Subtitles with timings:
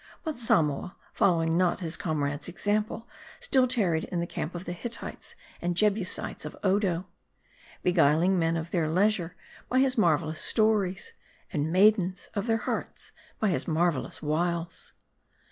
[0.23, 3.07] But Samoa, following not his comrade's example,
[3.39, 7.05] still tarried in the camp of the Hittites and Jebusites of Odo.
[7.83, 9.35] Beguiling men of their leisure
[9.69, 11.13] by his marvelous stories:
[11.53, 14.93] and maidens of their hearts by his marvelous wiles.